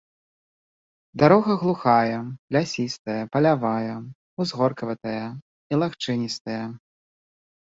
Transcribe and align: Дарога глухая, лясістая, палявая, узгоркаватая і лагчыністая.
Дарога 1.23 1.53
глухая, 1.63 2.19
лясістая, 2.57 3.19
палявая, 3.35 3.93
узгоркаватая 4.45 5.27
і 5.71 5.81
лагчыністая. 5.85 6.61